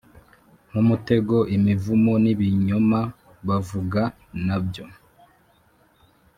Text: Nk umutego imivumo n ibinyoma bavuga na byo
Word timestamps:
Nk 0.69 0.75
umutego 0.83 1.37
imivumo 1.55 2.13
n 2.23 2.25
ibinyoma 2.33 2.99
bavuga 3.47 4.01
na 4.45 4.57
byo 4.65 4.85